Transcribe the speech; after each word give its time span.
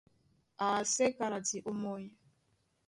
Á 0.63 0.65
asɛ́ 0.81 1.07
kálati 1.17 1.57
ómɔ́ny. 1.69 2.05